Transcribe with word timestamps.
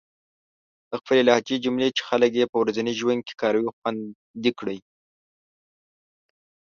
د 0.89 0.91
خپلې 1.01 1.21
لهجې 1.27 1.57
جملې 1.65 1.89
چې 1.97 2.01
خلک 2.09 2.31
يې 2.39 2.45
په 2.51 2.57
ورځني 2.61 2.93
ژوند 2.99 3.21
کې 3.27 3.33
کاروي، 3.41 3.69
خوندي 3.77 4.51
کړئ. 4.59 4.77